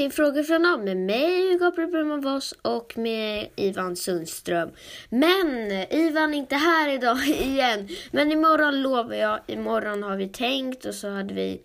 Till 0.00 0.12
Frågor 0.12 0.78
med 0.84 0.96
mig, 0.96 1.58
Gabriel 1.58 1.90
Broman 1.90 2.20
Voss 2.20 2.52
och 2.62 2.98
med 2.98 3.48
Ivan 3.56 3.96
Sundström. 3.96 4.70
Men 5.08 5.72
Ivan 5.90 6.34
är 6.34 6.38
inte 6.38 6.56
här 6.56 6.88
idag 6.88 7.18
igen. 7.28 7.88
Men 8.10 8.32
imorgon 8.32 8.82
lovar 8.82 9.14
jag, 9.14 9.40
imorgon 9.46 10.02
har 10.02 10.16
vi 10.16 10.28
tänkt 10.28 10.84
och 10.84 10.94
så 10.94 11.08
hade 11.08 11.34
vi, 11.34 11.62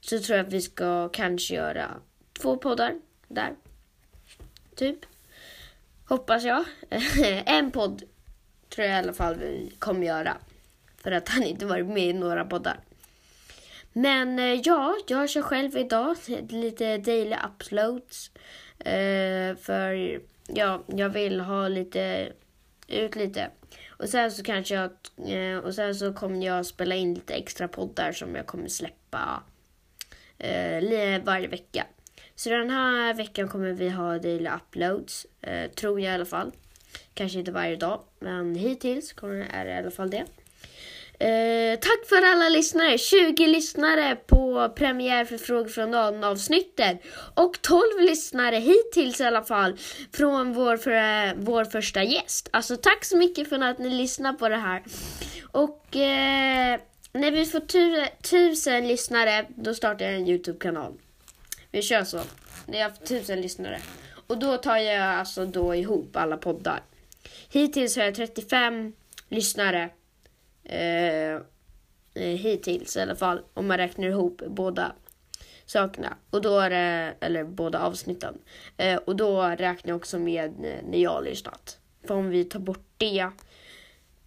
så 0.00 0.18
tror 0.18 0.38
jag 0.38 0.46
att 0.46 0.52
vi 0.52 0.60
ska 0.60 1.08
kanske 1.08 1.54
göra 1.54 1.86
två 2.40 2.56
poddar 2.56 2.94
där. 3.28 3.54
Typ. 4.74 4.98
Hoppas 6.08 6.44
jag. 6.44 6.64
en 7.46 7.70
podd 7.70 8.02
tror 8.68 8.86
jag 8.86 8.96
i 8.96 8.98
alla 8.98 9.12
fall 9.12 9.36
vi 9.36 9.72
kommer 9.78 10.06
göra. 10.06 10.36
För 10.96 11.12
att 11.12 11.28
han 11.28 11.42
inte 11.42 11.66
varit 11.66 11.86
med 11.86 12.08
i 12.08 12.12
några 12.12 12.44
poddar. 12.44 12.80
Men 13.98 14.38
eh, 14.38 14.60
ja, 14.64 14.96
jag 15.06 15.30
kör 15.30 15.42
själv 15.42 15.76
idag 15.76 16.16
lite 16.48 16.98
daily 16.98 17.36
uploads. 17.46 18.30
Eh, 18.78 19.56
för 19.56 20.20
ja, 20.46 20.84
jag 20.86 21.08
vill 21.08 21.40
ha 21.40 21.68
lite, 21.68 22.32
ut 22.88 23.16
lite. 23.16 23.50
Och 23.88 24.08
sen 24.08 24.30
så 24.30 24.42
kanske 24.42 24.74
jag, 24.74 24.90
eh, 25.28 25.58
och 25.58 25.74
sen 25.74 25.94
så 25.94 26.12
kommer 26.12 26.46
jag 26.46 26.66
spela 26.66 26.94
in 26.94 27.14
lite 27.14 27.34
extra 27.34 27.68
poddar 27.68 28.12
som 28.12 28.34
jag 28.34 28.46
kommer 28.46 28.68
släppa 28.68 29.42
varje 31.22 31.48
vecka. 31.48 31.86
Så 32.34 32.50
den 32.50 32.70
här 32.70 33.14
veckan 33.14 33.48
kommer 33.48 33.72
vi 33.72 33.88
ha 33.88 34.18
daily 34.18 34.50
uploads, 34.50 35.26
tror 35.74 36.00
jag 36.00 36.12
i 36.12 36.14
alla 36.14 36.24
fall. 36.24 36.52
Kanske 37.14 37.38
inte 37.38 37.52
varje 37.52 37.76
dag, 37.76 38.00
men 38.18 38.54
hittills 38.54 39.12
kommer, 39.12 39.46
är 39.52 39.64
det 39.64 39.70
i 39.70 39.76
alla 39.76 39.90
fall 39.90 40.10
det. 40.10 40.24
Eh, 41.18 41.78
tack 41.78 42.06
för 42.08 42.22
alla 42.22 42.48
lyssnare! 42.48 42.98
20 42.98 43.46
lyssnare 43.46 44.16
på 44.16 44.68
premiär 44.76 45.24
för 45.24 45.38
Frågor 45.38 45.68
från 45.68 45.90
dagen 45.90 46.24
avsnittet. 46.24 47.00
Och 47.34 47.62
12 47.62 47.82
lyssnare 48.00 48.56
hittills 48.56 49.20
i 49.20 49.24
alla 49.24 49.42
fall 49.42 49.76
från 50.12 50.52
vår, 50.52 50.76
för, 50.76 50.90
eh, 50.90 51.34
vår 51.36 51.64
första 51.64 52.02
gäst. 52.02 52.48
Alltså 52.50 52.76
tack 52.76 53.04
så 53.04 53.16
mycket 53.16 53.48
för 53.48 53.60
att 53.60 53.78
ni 53.78 53.90
lyssnar 53.90 54.32
på 54.32 54.48
det 54.48 54.56
här. 54.56 54.82
Och 55.52 55.96
eh, 55.96 56.80
när 57.12 57.30
vi 57.30 57.46
får 57.46 57.60
tu 57.60 58.06
tusen 58.30 58.88
lyssnare, 58.88 59.46
då 59.48 59.74
startar 59.74 60.04
jag 60.04 60.14
en 60.14 60.28
YouTube-kanal. 60.28 60.92
Vi 61.70 61.82
kör 61.82 62.04
så. 62.04 62.20
När 62.66 62.78
jag 62.78 62.96
får 62.96 63.06
tusen 63.06 63.40
lyssnare. 63.40 63.80
Och 64.26 64.38
då 64.38 64.56
tar 64.56 64.76
jag 64.76 65.04
alltså 65.04 65.44
då 65.44 65.74
ihop 65.74 66.16
alla 66.16 66.36
poddar. 66.36 66.82
Hittills 67.48 67.96
har 67.96 68.04
jag 68.04 68.14
35 68.14 68.92
lyssnare 69.28 69.90
Eh, 70.68 71.34
eh, 72.14 72.36
hittills 72.36 72.96
i 72.96 73.00
alla 73.00 73.16
fall. 73.16 73.42
Om 73.54 73.66
man 73.66 73.76
räknar 73.76 74.08
ihop 74.08 74.42
båda 74.46 74.92
sakerna. 75.66 76.16
Och 76.30 76.42
då 76.42 76.58
är 76.58 76.70
det, 76.70 77.14
eller 77.20 77.44
båda 77.44 77.80
avsnitten. 77.80 78.38
Eh, 78.76 78.96
och 78.96 79.16
då 79.16 79.42
räknar 79.42 79.90
jag 79.90 79.96
också 79.96 80.18
med 80.18 80.50
eh, 80.64 80.84
när 80.84 80.98
jag 80.98 81.10
har 81.10 81.22
lyssnat. 81.22 81.78
För 82.04 82.14
om 82.14 82.28
vi 82.30 82.44
tar 82.44 82.60
bort 82.60 82.86
det, 82.96 83.30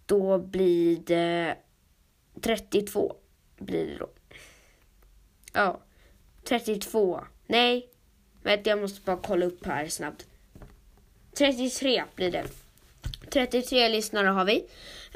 då 0.06 0.38
blir 0.38 0.96
det 0.96 1.56
32. 2.40 3.16
Blir 3.58 3.86
det 3.86 3.96
då. 3.98 4.08
Ja, 5.52 5.80
32. 6.44 7.24
Nej, 7.46 7.88
vänta 8.42 8.70
jag 8.70 8.80
måste 8.80 9.00
bara 9.00 9.16
kolla 9.16 9.46
upp 9.46 9.66
här 9.66 9.88
snabbt. 9.88 10.26
33 11.38 12.04
blir 12.14 12.30
det. 12.30 12.44
33 13.30 13.88
lyssnare 13.88 14.28
har 14.28 14.44
vi. 14.44 14.66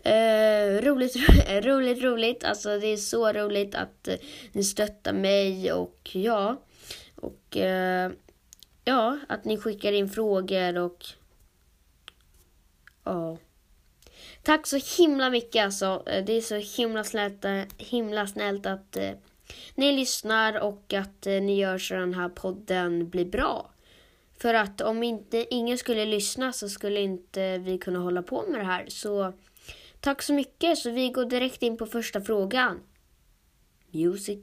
Eh, 0.05 0.83
roligt, 0.83 1.17
roligt, 1.64 2.02
roligt. 2.02 2.45
Alltså 2.45 2.79
det 2.79 2.86
är 2.86 2.97
så 2.97 3.33
roligt 3.33 3.75
att 3.75 4.08
eh, 4.08 4.17
ni 4.52 4.64
stöttar 4.64 5.13
mig 5.13 5.73
och 5.73 6.11
ja. 6.13 6.57
Och 7.14 7.57
eh, 7.57 8.11
ja, 8.85 9.19
att 9.29 9.45
ni 9.45 9.58
skickar 9.58 9.92
in 9.92 10.08
frågor 10.08 10.79
och 10.79 11.05
ja. 13.05 13.39
Tack 14.42 14.67
så 14.67 14.79
himla 14.98 15.30
mycket 15.30 15.64
alltså. 15.64 16.03
Eh, 16.07 16.24
det 16.24 16.33
är 16.33 16.41
så 16.41 16.83
himla 16.83 17.05
snällt, 17.05 17.45
eh, 17.45 17.63
himla 17.79 18.27
snällt 18.27 18.67
att 18.67 18.97
eh, 18.97 19.11
ni 19.74 19.92
lyssnar 19.92 20.61
och 20.61 20.92
att 20.92 21.27
eh, 21.27 21.33
ni 21.33 21.58
gör 21.58 21.79
så 21.79 21.95
den 21.95 22.14
här 22.14 22.29
podden 22.29 23.08
blir 23.08 23.24
bra. 23.24 23.70
För 24.44 24.55
att 24.55 24.80
om 24.80 25.02
inte 25.02 25.55
ingen 25.55 25.78
skulle 25.78 26.05
lyssna 26.05 26.52
så 26.52 26.68
skulle 26.68 27.00
inte 27.00 27.58
vi 27.58 27.78
kunna 27.78 27.98
hålla 27.98 28.22
på 28.22 28.44
med 28.48 28.60
det 28.60 28.66
här. 28.66 28.86
Så 28.88 29.32
tack 30.00 30.22
så 30.22 30.32
mycket. 30.32 30.78
Så 30.78 30.90
vi 30.90 31.08
går 31.08 31.24
direkt 31.24 31.62
in 31.62 31.77
på 31.77 31.86
första 31.86 32.20
frågan. 32.20 32.80
Music. 33.92 34.40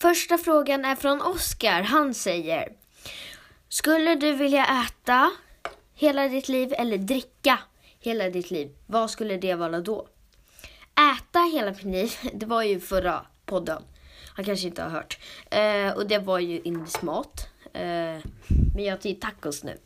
Första 0.00 0.38
frågan 0.38 0.84
är 0.84 0.96
från 0.96 1.22
Oskar. 1.22 1.82
Han 1.82 2.14
säger 2.14 2.72
Skulle 3.68 4.14
du 4.14 4.32
vilja 4.32 4.66
äta 4.66 5.30
hela 5.96 6.28
ditt 6.28 6.48
liv 6.48 6.74
eller 6.78 6.98
dricka 6.98 7.58
hela 8.00 8.30
ditt 8.30 8.50
liv, 8.50 8.74
vad 8.86 9.10
skulle 9.10 9.36
det 9.36 9.54
vara 9.54 9.80
då? 9.80 10.08
Äta 10.94 11.38
hela 11.38 11.70
mitt 11.70 11.82
liv, 11.82 12.12
det 12.34 12.46
var 12.46 12.62
ju 12.62 12.80
förra 12.80 13.26
podden. 13.44 13.82
Han 14.34 14.44
kanske 14.44 14.66
inte 14.66 14.82
har 14.82 14.90
hört. 14.90 15.18
Eh, 15.50 15.96
och 15.96 16.06
det 16.06 16.18
var 16.18 16.38
ju 16.38 16.60
indisk 16.60 17.02
mat. 17.02 17.48
Eh, 17.72 18.18
men 18.74 18.84
jag 18.84 19.00
tar 19.00 19.10
ju 19.10 19.14
tacos 19.14 19.64
nu. 19.64 19.78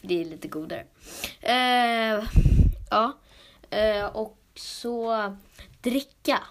För 0.00 0.08
det 0.08 0.20
är 0.20 0.24
lite 0.24 0.48
godare. 0.48 0.86
Eh, 1.40 2.24
ja. 2.90 3.18
Eh, 3.70 4.04
och 4.04 4.38
så 4.54 5.36
dricka. 5.80 6.42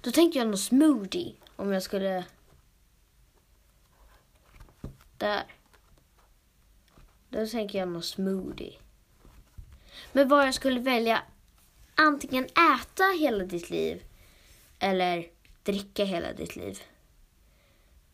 Då 0.00 0.10
tänkte 0.10 0.38
jag 0.38 0.48
någon 0.48 0.58
smoothie. 0.58 1.34
Om 1.56 1.72
jag 1.72 1.82
skulle... 1.82 2.24
Där. 5.18 5.42
Då 7.32 7.46
tänker 7.46 7.78
jag 7.78 7.88
någon 7.88 8.02
smoothie. 8.02 8.72
Men 10.12 10.28
vad 10.28 10.46
jag 10.46 10.54
skulle 10.54 10.80
välja 10.80 11.22
antingen 11.94 12.44
äta 12.44 13.04
hela 13.20 13.44
ditt 13.44 13.70
liv 13.70 14.02
eller 14.78 15.26
dricka 15.62 16.04
hela 16.04 16.32
ditt 16.32 16.56
liv. 16.56 16.82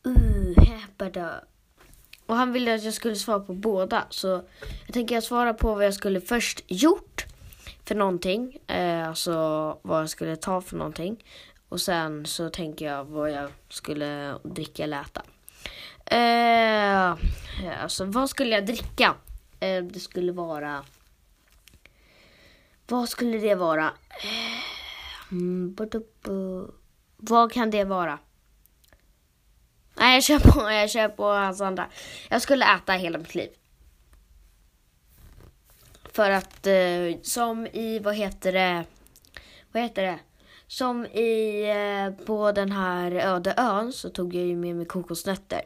Uh, 0.07 0.65
häpade. 0.65 1.45
Och 2.27 2.37
han 2.37 2.53
ville 2.53 2.75
att 2.75 2.85
jag 2.85 2.95
skulle 2.95 3.17
svara 3.17 3.41
på 3.41 3.55
båda. 3.55 4.07
Så 4.11 4.29
jag 4.87 4.95
tänker 4.95 5.15
jag 5.15 5.25
svara 5.25 5.55
på 5.55 5.75
vad 5.75 5.85
jag 5.85 5.95
skulle 5.95 6.21
först 6.21 6.65
gjort 6.67 7.27
för 7.85 7.95
någonting. 7.95 8.59
Eh, 8.67 9.09
alltså 9.09 9.33
vad 9.83 10.01
jag 10.01 10.11
skulle 10.11 10.37
ta 10.37 10.61
för 10.61 10.77
någonting. 10.77 11.25
Och 11.69 11.81
sen 11.81 12.27
så 12.27 12.51
tänker 12.51 12.87
jag 12.87 13.05
vad 13.05 13.31
jag 13.31 13.51
skulle 13.69 14.39
dricka 14.43 14.85
eller 14.85 15.01
äta. 15.01 15.23
Eh, 16.11 17.17
alltså 17.83 18.05
vad 18.05 18.31
skulle 18.31 18.55
jag 18.55 18.67
dricka? 18.67 19.15
Eh, 19.61 19.85
det 19.85 20.01
skulle 20.01 20.33
vara... 20.33 20.85
Vad 22.87 23.09
skulle 23.09 23.39
det 23.39 23.55
vara? 23.55 23.93
Eh, 24.23 25.33
mm, 25.33 25.77
eh, 25.81 26.63
vad 27.17 27.53
kan 27.53 27.71
det 27.71 27.85
vara? 27.85 28.19
Nej, 29.95 30.15
jag 30.15 30.25
kör 30.25 30.39
på, 30.39 30.71
jag 30.71 30.91
kör 30.91 31.09
på 31.09 31.25
hans 31.25 31.61
andra. 31.61 31.87
Jag 32.29 32.43
skulle 32.43 32.75
äta 32.75 32.93
hela 32.93 33.19
mitt 33.19 33.35
liv. 33.35 33.51
För 36.13 36.31
att 36.31 36.67
eh, 36.67 37.23
som 37.23 37.67
i, 37.67 37.99
vad 37.99 38.15
heter 38.15 38.53
det? 38.53 38.85
Vad 39.73 39.83
heter 39.83 40.03
det? 40.03 40.19
Som 40.67 41.07
i, 41.07 41.63
eh, 41.71 42.27
på 42.27 42.53
den 42.53 42.73
här 42.73 43.13
öde 43.13 43.55
ön 43.57 43.93
så 43.93 44.11
tog 44.11 44.35
jag 44.35 44.47
ju 44.47 44.57
med 44.57 44.77
mig 44.77 44.87
kokosnötter. 44.87 45.63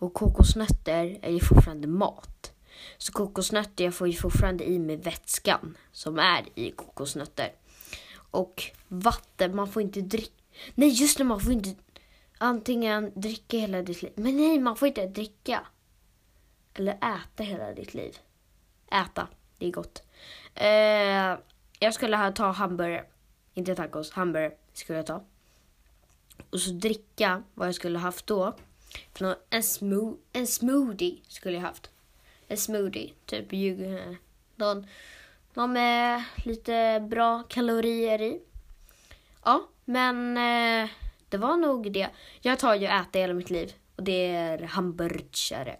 Och 0.00 0.14
kokosnötter 0.14 1.18
är 1.22 1.30
ju 1.30 1.40
fortfarande 1.40 1.88
mat. 1.88 2.52
Så 2.98 3.12
kokosnötter, 3.12 3.84
jag 3.84 3.94
får 3.94 4.08
ju 4.08 4.14
fortfarande 4.14 4.64
i 4.64 4.78
mig 4.78 4.96
vätskan 4.96 5.76
som 5.92 6.18
är 6.18 6.44
i 6.54 6.70
kokosnötter. 6.70 7.52
Och 8.30 8.62
vatten, 8.88 9.56
man 9.56 9.68
får 9.68 9.82
inte 9.82 10.00
dricka. 10.00 10.42
Nej 10.74 10.88
just 10.88 11.18
det, 11.18 11.24
man 11.24 11.40
får 11.40 11.52
inte 11.52 11.74
antingen 12.38 13.12
dricka 13.14 13.58
hela 13.58 13.82
ditt 13.82 14.02
liv. 14.02 14.12
Men 14.14 14.36
nej, 14.36 14.58
man 14.58 14.76
får 14.76 14.88
inte 14.88 15.06
dricka. 15.06 15.66
Eller 16.74 16.92
äta 16.92 17.42
hela 17.42 17.72
ditt 17.72 17.94
liv. 17.94 18.18
Äta, 18.92 19.28
det 19.58 19.66
är 19.66 19.72
gott. 19.72 20.02
Eh, 20.54 21.38
jag 21.78 21.94
skulle 21.94 22.16
ha 22.16 22.32
ta 22.32 22.50
hamburgare. 22.50 23.04
Inte 23.54 23.74
tacos, 23.74 24.10
hamburgare 24.10 24.52
skulle 24.72 24.98
jag 24.98 25.06
ta. 25.06 25.24
Och 26.50 26.60
så 26.60 26.70
dricka, 26.70 27.42
vad 27.54 27.68
jag 27.68 27.74
skulle 27.74 27.98
haft 27.98 28.26
då. 28.26 28.54
För 29.14 29.36
en, 29.50 29.62
smo 29.62 30.16
en 30.32 30.46
smoothie 30.46 31.16
skulle 31.28 31.54
jag 31.54 31.62
haft. 31.62 31.90
En 32.48 32.56
smoothie, 32.56 33.12
typ 33.26 33.52
eh, 33.52 34.14
någon, 34.56 34.86
någon 35.54 35.72
med 35.72 36.24
lite 36.44 37.06
bra 37.10 37.42
kalorier 37.48 38.22
i. 38.22 38.40
Ja, 39.44 39.68
men 39.84 40.36
eh, 40.36 40.90
det 41.28 41.38
var 41.38 41.56
nog 41.56 41.92
det. 41.92 42.08
Jag 42.40 42.58
tar 42.58 42.74
ju 42.74 42.86
äta 42.86 43.18
hela 43.18 43.34
mitt 43.34 43.50
liv 43.50 43.72
och 43.96 44.02
det 44.02 44.26
är 44.26 44.58
hamburgare. 44.62 45.76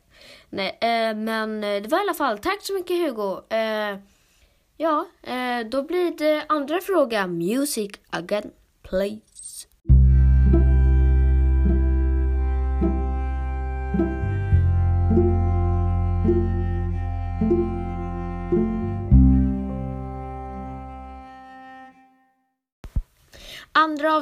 Nej, 0.50 0.78
eh, 0.80 1.16
men 1.16 1.64
eh, 1.64 1.82
det 1.82 1.88
var 1.88 1.98
i 1.98 2.00
alla 2.00 2.14
fall. 2.14 2.38
Tack 2.38 2.62
så 2.62 2.74
mycket 2.74 2.96
Hugo. 2.96 3.54
Eh, 3.54 3.98
ja, 4.76 5.06
eh, 5.22 5.66
då 5.70 5.82
blir 5.82 6.18
det 6.18 6.44
andra 6.48 6.80
fråga. 6.80 7.26
Music 7.26 7.92
again, 8.10 8.50
please. 8.82 9.29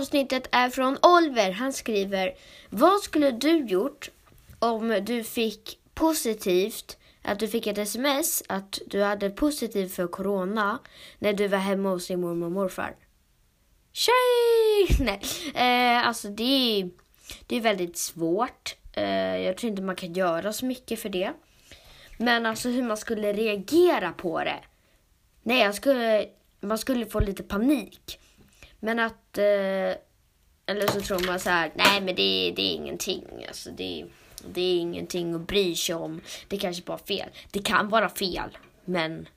Avsnittet 0.09 0.49
är 0.53 0.71
från 0.71 0.99
Oliver. 1.03 1.53
Han 1.53 1.73
skriver 1.73 2.35
Vad 2.71 3.01
skulle 3.01 3.31
du 3.31 3.67
gjort 3.67 4.11
om 4.59 5.01
du 5.03 5.25
fick 5.25 5.79
positivt, 5.95 6.99
att 7.23 7.39
du 7.39 7.49
fick 7.49 7.67
ett 7.67 7.79
sms 7.79 8.43
att 8.49 8.79
du 8.87 9.03
hade 9.03 9.31
positivt 9.31 9.95
för 9.95 10.07
corona 10.07 10.79
när 11.19 11.33
du 11.33 11.49
var 11.49 11.59
hemma 11.59 11.89
hos 11.89 12.07
din 12.07 12.21
mormor 12.21 12.47
och 12.47 12.53
morfar? 12.53 12.97
Tjej! 13.93 14.97
Nej, 15.01 15.21
eh, 15.55 16.07
alltså 16.07 16.29
det 16.29 16.43
är, 16.81 16.91
det 17.47 17.57
är 17.57 17.61
väldigt 17.61 17.97
svårt. 17.97 18.77
Eh, 18.93 19.37
jag 19.37 19.57
tror 19.57 19.71
inte 19.71 19.83
man 19.83 19.97
kan 19.97 20.13
göra 20.13 20.53
så 20.53 20.67
mycket 20.67 21.01
för 21.01 21.09
det. 21.09 21.33
Men 22.19 22.47
alltså 22.47 22.69
hur 22.69 22.83
man 22.83 22.97
skulle 22.97 23.33
reagera 23.33 24.13
på 24.13 24.45
det. 24.45 24.61
Nej, 25.43 25.63
jag 25.63 25.75
skulle, 25.75 26.27
man 26.61 26.79
skulle 26.79 27.07
få 27.07 27.21
lite 27.21 27.43
panik. 27.43 28.19
Men 28.81 28.99
att... 28.99 29.39
Eh, 29.39 29.97
eller 30.67 30.87
så 30.87 31.01
tror 31.01 31.27
man 31.27 31.41
så 31.41 31.51
här, 31.51 31.73
nej 31.75 32.01
men 32.01 32.15
det, 32.15 32.53
det 32.57 32.63
är 32.63 32.75
ingenting. 32.75 33.45
Alltså 33.49 33.71
det, 33.71 34.05
det 34.45 34.61
är 34.61 34.79
ingenting 34.79 35.35
att 35.35 35.47
bry 35.47 35.75
sig 35.75 35.95
om. 35.95 36.21
Det 36.49 36.59
kanske 36.59 36.83
bara 36.83 36.99
är 36.99 37.07
fel. 37.07 37.29
Det 37.51 37.63
kan 37.63 37.89
vara 37.89 38.09
fel, 38.09 38.59
men 38.85 39.29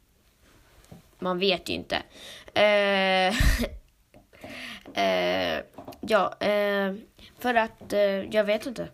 man 1.19 1.39
vet 1.39 1.69
ju 1.69 1.73
inte. 1.73 1.95
Eh, 2.53 3.35
eh, 5.03 5.63
ja, 6.01 6.35
eh, 6.39 6.95
för 7.39 7.55
att 7.55 7.93
eh, 7.93 7.99
jag 8.35 8.43
vet 8.43 8.65
inte. 8.65 8.87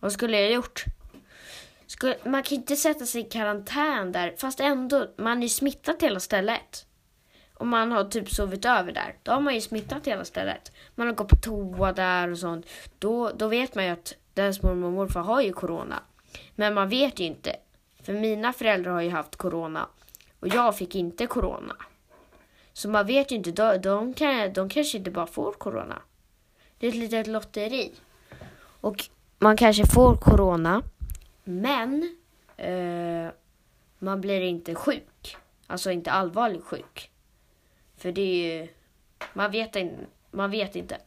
Vad 0.00 0.12
skulle 0.12 0.40
jag 0.40 0.52
gjort? 0.52 0.84
Skulle, 1.86 2.16
man 2.24 2.42
kan 2.42 2.58
inte 2.58 2.76
sätta 2.76 3.06
sig 3.06 3.20
i 3.20 3.24
karantän 3.24 4.12
där, 4.12 4.34
fast 4.38 4.60
ändå, 4.60 5.06
man 5.16 5.42
är 5.42 5.48
smittad 5.48 5.98
till 5.98 6.08
hela 6.08 6.20
stället 6.20 6.86
om 7.58 7.68
man 7.68 7.92
har 7.92 8.04
typ 8.04 8.30
sovit 8.30 8.64
över 8.64 8.92
där, 8.92 9.14
då 9.22 9.32
har 9.32 9.40
man 9.40 9.54
ju 9.54 9.60
smittat 9.60 10.06
hela 10.06 10.24
stället. 10.24 10.72
Man 10.94 11.06
har 11.06 11.14
gått 11.14 11.28
på 11.28 11.36
toa 11.36 11.92
där 11.92 12.30
och 12.30 12.38
sånt. 12.38 12.66
Då, 12.98 13.30
då 13.30 13.48
vet 13.48 13.74
man 13.74 13.84
ju 13.84 13.90
att 13.90 14.14
deras 14.34 14.62
mormor 14.62 14.86
och 14.86 14.92
morfar 14.92 15.20
har 15.20 15.40
ju 15.40 15.52
corona. 15.52 16.02
Men 16.54 16.74
man 16.74 16.88
vet 16.88 17.20
ju 17.20 17.24
inte. 17.24 17.56
För 18.02 18.12
mina 18.12 18.52
föräldrar 18.52 18.92
har 18.92 19.00
ju 19.00 19.10
haft 19.10 19.36
corona 19.36 19.88
och 20.40 20.48
jag 20.48 20.76
fick 20.76 20.94
inte 20.94 21.26
corona. 21.26 21.76
Så 22.72 22.88
man 22.88 23.06
vet 23.06 23.32
ju 23.32 23.36
inte, 23.36 23.50
de, 23.50 23.78
de, 23.78 24.14
kan, 24.14 24.52
de 24.52 24.68
kanske 24.68 24.98
inte 24.98 25.10
bara 25.10 25.26
får 25.26 25.52
corona. 25.52 26.02
Det 26.78 26.86
är 26.86 26.90
ett 26.90 26.96
litet 26.96 27.26
lotteri. 27.26 27.92
Och 28.80 29.04
man 29.38 29.56
kanske 29.56 29.86
får 29.86 30.16
corona, 30.16 30.82
men 31.44 32.16
eh, 32.56 33.28
man 33.98 34.20
blir 34.20 34.40
inte 34.40 34.74
sjuk. 34.74 35.36
Alltså 35.66 35.90
inte 35.90 36.10
allvarligt 36.10 36.64
sjuk. 36.64 37.10
För 37.96 38.12
det 38.12 38.20
är 38.20 38.60
ju, 38.60 38.68
man 39.32 39.50
vet, 39.50 39.76
in, 39.76 40.06
man 40.30 40.50
vet 40.50 40.76
inte. 40.76 41.00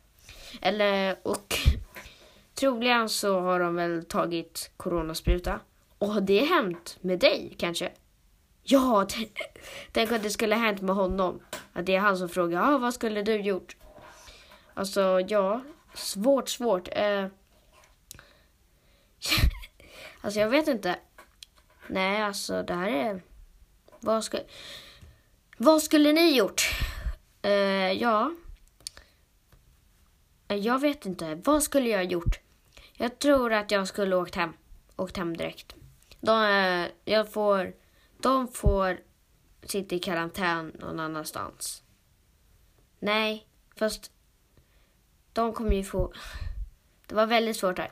Eller, 0.61 1.17
och 1.23 1.55
troligen 2.53 3.09
så 3.09 3.39
har 3.39 3.59
de 3.59 3.75
väl 3.75 4.05
tagit 4.05 4.71
coronaspruta. 4.77 5.59
Och 5.97 6.07
har 6.07 6.21
det 6.21 6.45
hänt 6.45 6.97
med 7.01 7.19
dig 7.19 7.55
kanske? 7.57 7.91
Ja, 8.63 9.07
tänk 9.91 10.11
att 10.11 10.23
det 10.23 10.29
skulle 10.29 10.55
ha 10.55 10.61
hänt 10.61 10.81
med 10.81 10.95
honom. 10.95 11.39
Att 11.73 11.85
det 11.85 11.95
är 11.95 11.99
han 11.99 12.17
som 12.17 12.29
frågar, 12.29 12.73
ah, 12.73 12.77
vad 12.77 12.93
skulle 12.93 13.21
du 13.21 13.41
gjort? 13.41 13.75
Alltså, 14.73 15.21
ja, 15.27 15.61
svårt, 15.93 16.49
svårt. 16.49 16.89
Eh, 16.91 17.25
alltså, 20.21 20.39
jag 20.39 20.49
vet 20.49 20.67
inte. 20.67 20.99
Nej, 21.87 22.21
alltså 22.21 22.63
det 22.63 22.73
här 22.73 22.91
är... 22.91 23.21
Vad 23.99 24.23
ska... 24.23 24.37
Vad 25.61 25.83
skulle 25.83 26.13
ni 26.13 26.37
gjort? 26.37 26.61
Uh, 27.45 27.51
ja. 27.91 28.31
Eh, 30.47 30.57
jag 30.57 30.79
vet 30.79 31.05
inte. 31.05 31.35
Vad 31.35 31.63
skulle 31.63 31.89
jag 31.89 32.05
gjort? 32.05 32.39
Jag 32.93 33.19
tror 33.19 33.53
att 33.53 33.71
jag 33.71 33.87
skulle 33.87 34.15
åkt 34.15 34.35
hem. 34.35 34.53
Åkt 34.95 35.17
hem 35.17 35.37
direkt. 35.37 35.75
De, 36.19 36.31
uh, 36.31 36.87
jag 37.05 37.33
får, 37.33 37.73
de 38.21 38.47
får 38.47 38.99
sitta 39.63 39.95
i 39.95 39.99
karantän 39.99 40.71
någon 40.79 40.99
annanstans. 40.99 41.83
Nej, 42.99 43.47
fast 43.75 44.11
de 45.33 45.53
kommer 45.53 45.75
ju 45.75 45.83
få... 45.83 46.13
Det 47.07 47.15
var 47.15 47.27
väldigt 47.27 47.57
svårt 47.57 47.77
här. 47.77 47.91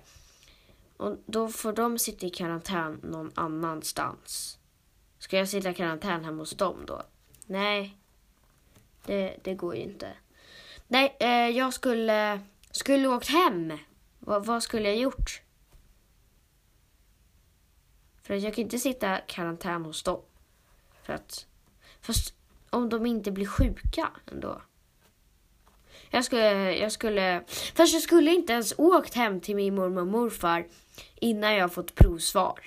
Och 0.98 1.18
då 1.26 1.48
får 1.48 1.74
de 1.74 2.00
sitta 2.00 2.26
i 2.26 2.30
karantän 2.30 3.00
någon 3.04 3.32
annanstans. 3.36 4.60
Ska 5.20 5.38
jag 5.38 5.50
sitta 5.50 5.70
i 5.70 5.74
karantän 5.74 6.24
hemma 6.24 6.42
hos 6.42 6.58
dem 6.58 6.84
då? 6.86 7.04
Nej, 7.48 7.98
det, 9.06 9.38
det 9.44 9.54
går 9.54 9.76
ju 9.76 9.82
inte. 9.82 10.14
Nej, 10.88 11.16
eh, 11.20 11.50
jag 11.50 11.74
skulle, 11.74 12.40
skulle 12.72 13.08
åkt 13.08 13.30
hem. 13.30 13.78
Va, 14.20 14.40
vad 14.40 14.64
skulle 14.64 14.88
jag 14.88 14.98
gjort? 14.98 15.42
För 18.22 18.34
att 18.34 18.42
jag 18.42 18.54
kan 18.54 18.64
inte 18.64 18.80
sitta 18.80 19.20
i 19.20 19.22
karantän 19.28 19.86
hos 19.86 20.04
dem. 20.04 20.22
För 21.04 21.14
att, 21.14 21.48
fast 22.02 22.34
om 22.70 22.90
de 22.90 23.06
inte 23.06 23.32
blir 23.32 23.46
sjuka 23.46 24.12
ändå. 24.32 24.62
Jag 26.10 26.26
skulle, 26.26 26.76
jag 26.78 26.92
skulle, 26.92 27.44
fast 27.76 27.94
jag 27.94 28.02
skulle 28.02 28.32
inte 28.32 28.54
ens 28.54 28.74
åkt 28.78 29.14
hem 29.14 29.42
till 29.42 29.56
min 29.56 29.76
mormor 29.76 30.02
och 30.02 30.08
morfar 30.08 30.68
innan 31.16 31.56
jag 31.56 31.74
fått 31.74 31.96
provsvar 31.96 32.60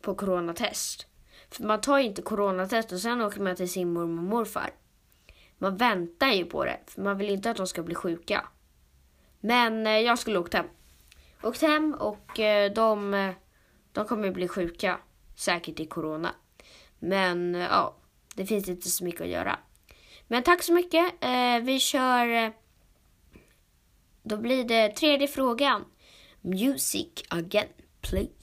på 0.00 0.14
coronatest. 0.14 1.06
För 1.50 1.64
man 1.64 1.80
tar 1.80 1.98
ju 1.98 2.04
inte 2.04 2.22
coronatest 2.22 2.92
och 2.92 3.00
sen 3.00 3.20
åker 3.20 3.40
man 3.40 3.56
till 3.56 3.70
sin 3.70 3.92
mormor 3.92 4.18
och 4.18 4.28
morfar. 4.28 4.70
Man 5.58 5.76
väntar 5.76 6.28
ju 6.28 6.44
på 6.44 6.64
det, 6.64 6.80
för 6.86 7.02
man 7.02 7.18
vill 7.18 7.30
inte 7.30 7.50
att 7.50 7.56
de 7.56 7.66
ska 7.66 7.82
bli 7.82 7.94
sjuka. 7.94 8.48
Men 9.40 9.86
eh, 9.86 9.98
jag 9.98 10.18
skulle 10.18 10.38
åkt 10.38 10.54
hem. 10.54 10.66
Åkt 11.42 11.62
hem 11.62 11.94
och 11.94 12.40
eh, 12.40 12.72
de, 12.72 13.14
eh, 13.14 13.34
de 13.92 14.06
kommer 14.06 14.30
bli 14.30 14.48
sjuka. 14.48 14.98
Säkert 15.36 15.80
i 15.80 15.86
corona. 15.86 16.34
Men 16.98 17.54
ja, 17.54 17.96
det 18.34 18.46
finns 18.46 18.68
inte 18.68 18.90
så 18.90 19.04
mycket 19.04 19.20
att 19.20 19.28
göra. 19.28 19.58
Men 20.26 20.42
tack 20.42 20.62
så 20.62 20.72
mycket. 20.72 21.12
Vi 21.62 21.80
kör... 21.80 22.52
Då 24.22 24.36
blir 24.36 24.64
det 24.64 24.88
tredje 24.88 25.28
frågan. 25.28 25.84
Music 26.40 27.08
again, 27.28 27.68
please. 28.00 28.35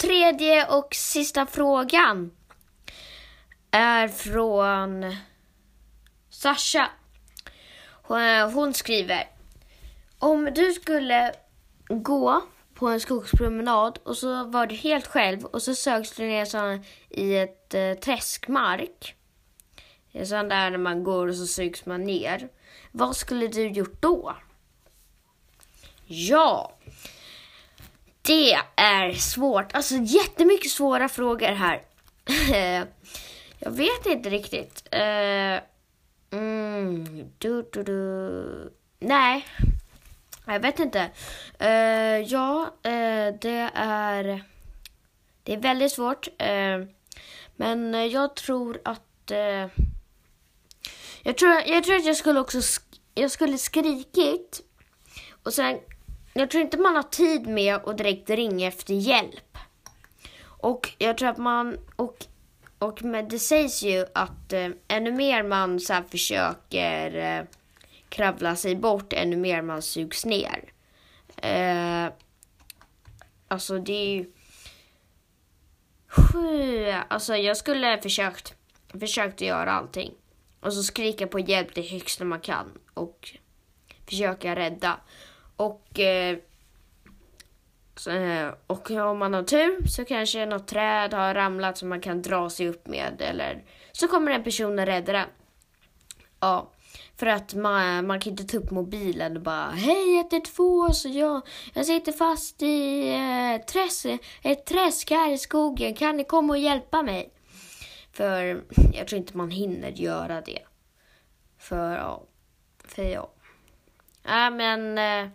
Tredje 0.00 0.66
och 0.66 0.94
sista 0.94 1.46
frågan 1.46 2.30
är 3.70 4.08
från 4.08 5.16
Sasha. 6.30 6.90
Eh, 8.10 8.50
hon 8.50 8.74
skriver. 8.74 9.28
Om 10.18 10.50
du 10.54 10.72
skulle 10.72 11.32
gå 11.88 12.42
på 12.74 12.88
en 12.88 13.00
skogspromenad 13.00 13.98
och 14.02 14.16
så 14.16 14.44
var 14.44 14.66
du 14.66 14.74
helt 14.74 15.06
själv 15.06 15.44
och 15.44 15.62
så 15.62 15.74
sögs 15.74 16.12
du 16.12 16.26
ner 16.26 16.84
i 17.08 17.36
ett 17.36 17.74
eh, 17.74 17.94
träskmark. 17.94 19.14
Det 20.12 20.20
är 20.20 20.24
sån 20.24 20.48
där 20.48 20.70
när 20.70 20.78
man 20.78 21.04
går 21.04 21.26
och 21.28 21.36
så 21.36 21.46
sugs 21.46 21.86
man 21.86 22.04
ner. 22.04 22.48
Vad 22.92 23.16
skulle 23.16 23.48
du 23.48 23.68
gjort 23.68 24.02
då? 24.02 24.36
Ja, 26.06 26.76
det 28.30 28.58
är 28.76 29.12
svårt. 29.12 29.74
Alltså 29.74 29.94
jättemycket 29.94 30.70
svåra 30.70 31.08
frågor 31.08 31.52
här. 31.52 31.82
jag 33.58 33.70
vet 33.70 34.06
inte 34.06 34.30
riktigt. 34.30 34.88
Uh, 34.94 35.60
mm, 36.30 37.30
du, 37.38 37.68
du, 37.72 37.82
du. 37.82 38.72
Nej, 38.98 39.46
jag 40.46 40.60
vet 40.60 40.78
inte. 40.78 41.10
Uh, 41.62 42.20
ja, 42.32 42.74
uh, 42.86 43.34
det 43.40 43.70
är... 43.74 44.44
Det 45.42 45.52
är 45.52 45.56
väldigt 45.56 45.92
svårt. 45.92 46.28
men 47.56 48.10
jag 48.10 48.36
tror 48.36 48.80
att... 48.84 49.30
jag, 51.22 51.36
tror, 51.36 51.62
jag 51.66 51.84
tror 51.84 51.96
att 51.96 52.06
jag 52.06 52.16
skulle 52.16 52.40
också... 52.40 52.58
Jag 53.14 53.30
skulle 53.30 53.58
skrikit 53.58 54.60
och 55.42 55.52
sen 55.52 55.78
jag 56.32 56.50
tror 56.50 56.62
inte 56.62 56.78
man 56.78 56.96
har 56.96 57.02
tid 57.02 57.46
med 57.46 57.74
att 57.74 57.98
direkt 57.98 58.30
ringa 58.30 58.68
efter 58.68 58.94
hjälp. 58.94 59.58
Och 60.42 60.90
jag 60.98 61.18
tror 61.18 61.28
att 61.28 61.38
man, 61.38 61.78
och 61.96 62.26
och 62.80 63.02
med, 63.02 63.28
det 63.28 63.38
sägs 63.38 63.82
ju 63.82 64.06
att 64.14 64.52
eh, 64.52 64.68
ännu 64.88 65.12
mer 65.12 65.42
man 65.42 65.80
så 65.80 65.92
här, 65.92 66.02
försöker 66.02 67.16
eh, 67.16 67.44
kravla 68.08 68.56
sig 68.56 68.76
bort, 68.76 69.12
ännu 69.12 69.36
mer 69.36 69.62
man 69.62 69.82
sugs 69.82 70.24
ner. 70.24 70.72
Eh, 71.36 72.12
alltså 73.48 73.78
det 73.78 73.92
är 73.92 74.14
ju... 74.14 74.32
Sju, 76.08 76.90
alltså 77.08 77.36
jag 77.36 77.56
skulle 77.56 78.00
försökt, 78.02 78.54
försökt 79.00 79.40
göra 79.40 79.72
allting. 79.72 80.14
Och 80.60 80.72
så 80.72 80.82
skrika 80.82 81.26
på 81.26 81.40
hjälp 81.40 81.74
det 81.74 81.82
högsta 81.82 82.24
man 82.24 82.40
kan 82.40 82.78
och 82.94 83.30
försöka 84.08 84.56
rädda. 84.56 85.00
Och, 85.60 86.00
eh, 86.00 86.36
eh, 88.08 88.54
och 88.66 88.90
om 88.90 89.18
man 89.18 89.34
har 89.34 89.42
tur 89.42 89.86
så 89.86 90.04
kanske 90.04 90.46
något 90.46 90.68
träd 90.68 91.14
har 91.14 91.34
ramlat 91.34 91.78
som 91.78 91.88
man 91.88 92.00
kan 92.00 92.22
dra 92.22 92.50
sig 92.50 92.68
upp 92.68 92.86
med 92.86 93.22
eller 93.22 93.64
så 93.92 94.08
kommer 94.08 94.32
en 94.32 94.44
person 94.44 94.78
och 94.78 94.86
räddar 94.86 95.14
en. 95.14 95.28
Ja, 96.40 96.70
för 97.16 97.26
att 97.26 97.54
man, 97.54 98.06
man 98.06 98.20
kan 98.20 98.30
inte 98.30 98.44
ta 98.44 98.56
upp 98.56 98.70
mobilen 98.70 99.36
och 99.36 99.42
bara 99.42 99.70
Hej 99.70 100.20
112, 100.20 100.90
så 100.92 101.08
jag, 101.08 101.42
jag 101.74 101.86
sitter 101.86 102.12
fast 102.12 102.62
i 102.62 103.08
eh, 103.08 103.64
träsk, 103.66 104.06
ett 104.42 104.66
träsk 104.66 105.10
här 105.10 105.32
i 105.32 105.38
skogen, 105.38 105.94
kan 105.94 106.16
ni 106.16 106.24
komma 106.24 106.52
och 106.52 106.58
hjälpa 106.58 107.02
mig? 107.02 107.32
För 108.12 108.62
jag 108.92 109.08
tror 109.08 109.18
inte 109.18 109.36
man 109.36 109.50
hinner 109.50 109.90
göra 109.90 110.40
det. 110.40 110.62
För 111.58 111.96
ja, 111.96 112.22
för 112.84 113.02
ja. 113.02 113.30
Ja 114.22 114.50
men 114.50 114.98
eh, 114.98 115.30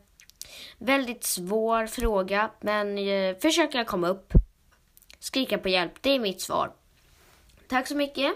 väldigt 0.77 1.23
svår 1.23 1.87
fråga 1.87 2.51
men 2.61 2.97
eh, 2.97 3.37
försöka 3.37 3.85
komma 3.85 4.07
upp. 4.07 4.33
Skrika 5.19 5.57
på 5.57 5.69
hjälp, 5.69 5.93
det 6.01 6.09
är 6.09 6.19
mitt 6.19 6.41
svar. 6.41 6.71
Tack 7.67 7.87
så 7.87 7.95
mycket. 7.95 8.33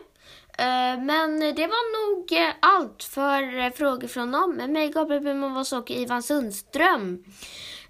Eh, 0.57 0.99
men 0.99 1.39
det 1.39 1.67
var 1.67 2.15
nog 2.15 2.31
eh, 2.31 2.53
allt 2.59 3.03
för 3.03 3.59
eh, 3.59 3.71
frågor 3.71 4.07
från 4.07 4.31
dem. 4.31 4.55
Med 4.55 4.69
mig, 4.69 4.89
Gabriel 4.89 5.23
Bumavos 5.23 5.73
och 5.73 5.91
Ivan 5.91 6.23
Sundström. 6.23 7.23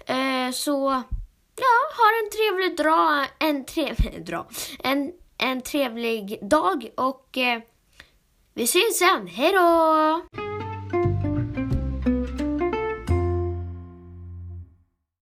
Eh, 0.05 0.51
så 0.53 1.03
ja, 1.55 1.97
ha 1.97 2.23
en 2.23 2.29
trevlig 2.31 2.77
dra, 2.77 3.25
en 3.39 3.65
trevlig 3.65 4.25
dra, 4.25 4.47
en, 4.83 5.11
en 5.37 5.61
trevlig 5.61 6.39
dag 6.41 6.89
och 6.95 7.37
eh, 7.37 7.61
vi 8.53 8.67
syns 8.67 8.97
sen. 8.99 9.27
Hej 9.27 9.51
då! 9.51 10.58